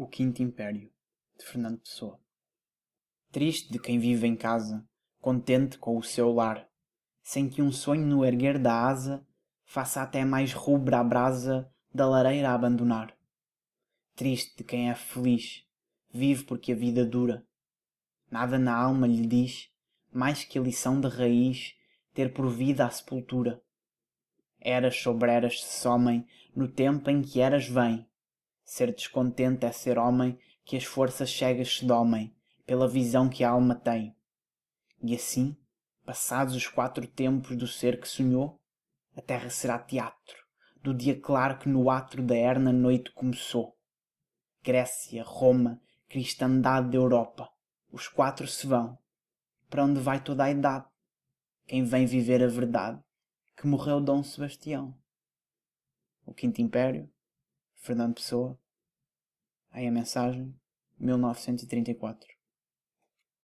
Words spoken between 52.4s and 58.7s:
a verdade? Que morreu Dom Sebastião. O Quinto Império, Fernando Pessoa.